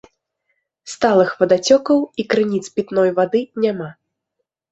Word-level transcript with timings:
Сталых 0.93 1.29
вадацёкаў 1.41 1.99
і 2.23 2.25
крыніц 2.35 2.63
пітной 2.79 3.09
вады 3.19 3.41
няма. 3.67 3.89